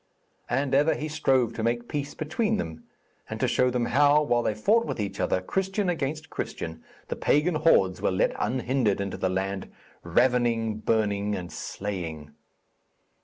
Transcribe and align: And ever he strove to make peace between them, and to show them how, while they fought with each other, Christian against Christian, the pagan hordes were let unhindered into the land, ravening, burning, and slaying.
And 0.49 0.73
ever 0.73 0.95
he 0.95 1.07
strove 1.07 1.53
to 1.53 1.61
make 1.63 1.87
peace 1.87 2.15
between 2.15 2.57
them, 2.57 2.85
and 3.29 3.39
to 3.39 3.47
show 3.47 3.69
them 3.69 3.85
how, 3.85 4.23
while 4.23 4.41
they 4.41 4.55
fought 4.55 4.83
with 4.87 4.99
each 4.99 5.19
other, 5.19 5.41
Christian 5.41 5.89
against 5.89 6.31
Christian, 6.31 6.83
the 7.09 7.15
pagan 7.15 7.53
hordes 7.53 8.01
were 8.01 8.09
let 8.09 8.33
unhindered 8.39 8.99
into 8.99 9.17
the 9.17 9.29
land, 9.29 9.71
ravening, 10.03 10.77
burning, 10.79 11.35
and 11.35 11.51
slaying. 11.53 12.31